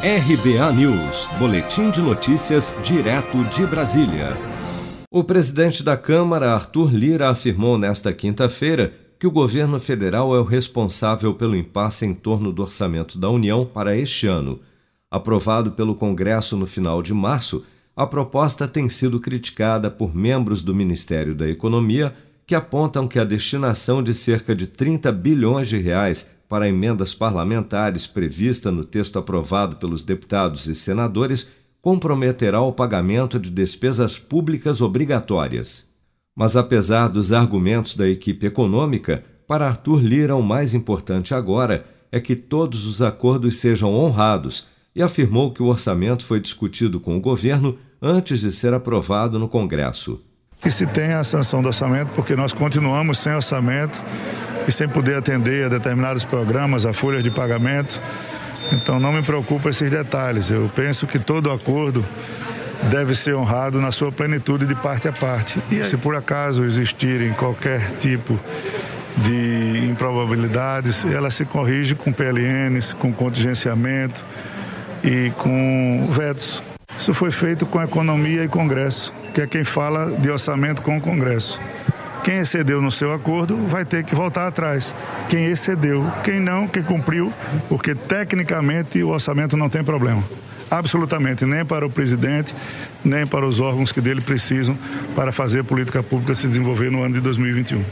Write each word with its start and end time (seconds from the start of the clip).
RBA 0.00 0.72
News, 0.74 1.26
Boletim 1.40 1.90
de 1.90 2.00
Notícias, 2.00 2.72
direto 2.84 3.42
de 3.46 3.66
Brasília. 3.66 4.36
O 5.10 5.24
presidente 5.24 5.82
da 5.82 5.96
Câmara, 5.96 6.52
Arthur 6.52 6.94
Lira, 6.94 7.28
afirmou 7.28 7.76
nesta 7.76 8.12
quinta-feira 8.12 8.94
que 9.18 9.26
o 9.26 9.30
governo 9.32 9.80
federal 9.80 10.36
é 10.36 10.38
o 10.38 10.44
responsável 10.44 11.34
pelo 11.34 11.56
impasse 11.56 12.06
em 12.06 12.14
torno 12.14 12.52
do 12.52 12.62
orçamento 12.62 13.18
da 13.18 13.28
União 13.28 13.66
para 13.66 13.96
este 13.96 14.28
ano. 14.28 14.60
Aprovado 15.10 15.72
pelo 15.72 15.96
Congresso 15.96 16.56
no 16.56 16.64
final 16.64 17.02
de 17.02 17.12
março, 17.12 17.66
a 17.96 18.06
proposta 18.06 18.68
tem 18.68 18.88
sido 18.88 19.18
criticada 19.18 19.90
por 19.90 20.14
membros 20.14 20.62
do 20.62 20.72
Ministério 20.72 21.34
da 21.34 21.48
Economia 21.48 22.14
que 22.46 22.54
apontam 22.54 23.08
que 23.08 23.18
a 23.18 23.24
destinação 23.24 24.00
de 24.00 24.14
cerca 24.14 24.54
de 24.54 24.68
30 24.68 25.10
bilhões 25.10 25.68
de 25.68 25.76
reais 25.76 26.30
para 26.48 26.68
emendas 26.68 27.14
parlamentares 27.14 28.06
prevista 28.06 28.72
no 28.72 28.84
texto 28.84 29.18
aprovado 29.18 29.76
pelos 29.76 30.02
deputados 30.02 30.66
e 30.66 30.74
senadores 30.74 31.48
comprometerá 31.80 32.60
o 32.60 32.72
pagamento 32.72 33.38
de 33.38 33.50
despesas 33.50 34.18
públicas 34.18 34.80
obrigatórias. 34.80 35.88
Mas 36.34 36.56
apesar 36.56 37.08
dos 37.08 37.32
argumentos 37.32 37.96
da 37.96 38.08
equipe 38.08 38.46
econômica, 38.46 39.24
para 39.46 39.66
Arthur 39.66 40.00
Lira 40.00 40.36
o 40.36 40.42
mais 40.42 40.74
importante 40.74 41.34
agora 41.34 41.84
é 42.10 42.20
que 42.20 42.34
todos 42.34 42.86
os 42.86 43.02
acordos 43.02 43.58
sejam 43.58 43.94
honrados 43.94 44.66
e 44.94 45.02
afirmou 45.02 45.52
que 45.52 45.62
o 45.62 45.66
orçamento 45.66 46.24
foi 46.24 46.40
discutido 46.40 46.98
com 46.98 47.16
o 47.16 47.20
governo 47.20 47.78
antes 48.00 48.40
de 48.40 48.50
ser 48.50 48.72
aprovado 48.72 49.38
no 49.38 49.48
Congresso. 49.48 50.22
Que 50.60 50.70
se 50.70 50.86
tenha 50.86 51.20
a 51.20 51.24
sanção 51.24 51.62
do 51.62 51.68
orçamento, 51.68 52.10
porque 52.14 52.34
nós 52.34 52.52
continuamos 52.52 53.18
sem 53.18 53.32
orçamento 53.32 54.00
e 54.68 54.72
sem 54.72 54.86
poder 54.86 55.16
atender 55.16 55.64
a 55.64 55.68
determinados 55.70 56.24
programas, 56.24 56.84
a 56.84 56.92
folha 56.92 57.22
de 57.22 57.30
pagamento. 57.30 57.98
Então 58.70 59.00
não 59.00 59.10
me 59.10 59.22
preocupa 59.22 59.70
esses 59.70 59.90
detalhes. 59.90 60.50
Eu 60.50 60.70
penso 60.76 61.06
que 61.06 61.18
todo 61.18 61.50
acordo 61.50 62.04
deve 62.90 63.14
ser 63.14 63.34
honrado 63.34 63.80
na 63.80 63.90
sua 63.90 64.12
plenitude 64.12 64.66
de 64.66 64.74
parte 64.74 65.08
a 65.08 65.12
parte. 65.12 65.58
E 65.70 65.82
se 65.84 65.96
por 65.96 66.14
acaso 66.14 66.64
existirem 66.66 67.32
qualquer 67.32 67.92
tipo 67.92 68.38
de 69.16 69.88
improbabilidades, 69.90 71.02
ela 71.06 71.30
se 71.30 71.46
corrige 71.46 71.94
com 71.94 72.12
PLNs, 72.12 72.92
com 72.92 73.10
contingenciamento 73.10 74.22
e 75.02 75.32
com 75.38 76.08
vetos. 76.12 76.62
Isso 76.96 77.14
foi 77.14 77.30
feito 77.30 77.64
com 77.64 77.82
economia 77.82 78.44
e 78.44 78.48
Congresso, 78.48 79.14
que 79.34 79.40
é 79.40 79.46
quem 79.46 79.64
fala 79.64 80.10
de 80.18 80.30
orçamento 80.30 80.82
com 80.82 80.98
o 80.98 81.00
Congresso. 81.00 81.58
Quem 82.24 82.38
excedeu 82.38 82.82
no 82.82 82.90
seu 82.90 83.12
acordo 83.12 83.56
vai 83.68 83.84
ter 83.84 84.04
que 84.04 84.14
voltar 84.14 84.46
atrás. 84.46 84.94
Quem 85.28 85.46
excedeu, 85.46 86.04
quem 86.24 86.40
não, 86.40 86.66
quem 86.66 86.82
cumpriu, 86.82 87.32
porque 87.68 87.94
tecnicamente 87.94 89.02
o 89.02 89.08
orçamento 89.08 89.56
não 89.56 89.68
tem 89.68 89.82
problema. 89.82 90.22
Absolutamente, 90.70 91.46
nem 91.46 91.64
para 91.64 91.86
o 91.86 91.90
presidente, 91.90 92.54
nem 93.04 93.26
para 93.26 93.46
os 93.46 93.58
órgãos 93.58 93.90
que 93.90 94.00
dele 94.00 94.20
precisam 94.20 94.76
para 95.14 95.32
fazer 95.32 95.60
a 95.60 95.64
política 95.64 96.02
pública 96.02 96.34
se 96.34 96.46
desenvolver 96.46 96.90
no 96.90 97.02
ano 97.02 97.14
de 97.14 97.20
2021. 97.20 97.82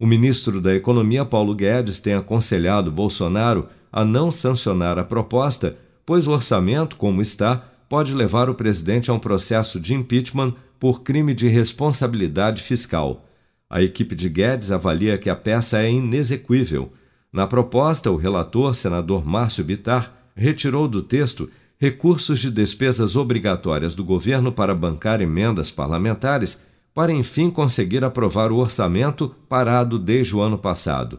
O 0.00 0.06
ministro 0.06 0.60
da 0.60 0.74
Economia, 0.74 1.24
Paulo 1.24 1.54
Guedes, 1.54 1.98
tem 1.98 2.14
aconselhado 2.14 2.90
Bolsonaro 2.90 3.68
a 3.92 4.04
não 4.04 4.30
sancionar 4.30 4.98
a 4.98 5.04
proposta, 5.04 5.76
pois 6.04 6.26
o 6.26 6.32
orçamento, 6.32 6.96
como 6.96 7.20
está, 7.20 7.64
pode 7.88 8.14
levar 8.14 8.48
o 8.48 8.54
presidente 8.54 9.10
a 9.10 9.14
um 9.14 9.18
processo 9.18 9.78
de 9.80 9.94
impeachment 9.94 10.54
por 10.78 11.02
crime 11.02 11.34
de 11.34 11.48
responsabilidade 11.48 12.62
fiscal. 12.62 13.25
A 13.68 13.82
equipe 13.82 14.14
de 14.14 14.28
Guedes 14.28 14.70
avalia 14.70 15.18
que 15.18 15.28
a 15.28 15.34
peça 15.34 15.80
é 15.80 15.90
inexequível. 15.90 16.92
Na 17.32 17.46
proposta, 17.46 18.10
o 18.10 18.16
relator, 18.16 18.74
senador 18.74 19.26
Márcio 19.26 19.64
Bitar, 19.64 20.12
retirou 20.34 20.86
do 20.86 21.02
texto 21.02 21.50
recursos 21.78 22.40
de 22.40 22.50
despesas 22.50 23.16
obrigatórias 23.16 23.94
do 23.94 24.04
governo 24.04 24.52
para 24.52 24.74
bancar 24.74 25.20
emendas 25.20 25.70
parlamentares, 25.70 26.62
para 26.94 27.12
enfim 27.12 27.50
conseguir 27.50 28.04
aprovar 28.04 28.50
o 28.50 28.56
orçamento 28.56 29.34
parado 29.48 29.98
desde 29.98 30.34
o 30.34 30.40
ano 30.40 30.56
passado. 30.56 31.18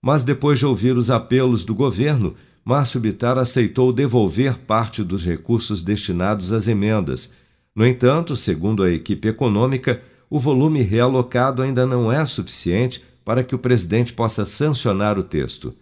Mas 0.00 0.22
depois 0.22 0.58
de 0.58 0.66
ouvir 0.66 0.96
os 0.96 1.10
apelos 1.10 1.64
do 1.64 1.74
governo, 1.74 2.34
Márcio 2.64 3.00
Bitar 3.00 3.38
aceitou 3.38 3.92
devolver 3.92 4.58
parte 4.58 5.02
dos 5.02 5.24
recursos 5.24 5.82
destinados 5.82 6.52
às 6.52 6.68
emendas. 6.68 7.32
No 7.74 7.86
entanto, 7.86 8.36
segundo 8.36 8.82
a 8.82 8.90
equipe 8.90 9.28
econômica, 9.28 10.00
o 10.28 10.38
volume 10.38 10.82
realocado 10.82 11.62
ainda 11.62 11.86
não 11.86 12.10
é 12.10 12.24
suficiente 12.24 13.04
para 13.24 13.42
que 13.42 13.54
o 13.54 13.58
presidente 13.58 14.12
possa 14.12 14.44
sancionar 14.44 15.18
o 15.18 15.22
texto. 15.22 15.74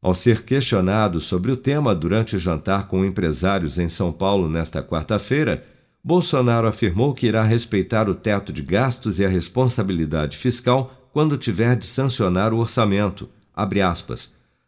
Ao 0.00 0.14
ser 0.14 0.44
questionado 0.44 1.20
sobre 1.20 1.50
o 1.50 1.56
tema 1.56 1.94
durante 1.94 2.36
o 2.36 2.38
jantar 2.38 2.86
com 2.88 3.04
empresários 3.04 3.78
em 3.78 3.88
São 3.88 4.12
Paulo 4.12 4.48
nesta 4.48 4.82
quarta-feira, 4.82 5.64
Bolsonaro 6.02 6.68
afirmou 6.68 7.12
que 7.12 7.26
irá 7.26 7.42
respeitar 7.42 8.08
o 8.08 8.14
teto 8.14 8.52
de 8.52 8.62
gastos 8.62 9.18
e 9.18 9.24
a 9.24 9.28
responsabilidade 9.28 10.36
fiscal 10.36 11.08
quando 11.12 11.36
tiver 11.36 11.76
de 11.76 11.86
sancionar 11.86 12.52
o 12.52 12.58
orçamento. 12.58 13.28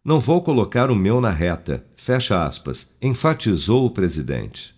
Não 0.04 0.18
vou 0.18 0.42
colocar 0.42 0.90
o 0.90 0.96
meu 0.96 1.20
na 1.20 1.30
reta. 1.30 1.84
Fecha 1.94 2.44
aspas, 2.44 2.90
enfatizou 3.00 3.86
o 3.86 3.90
presidente. 3.90 4.77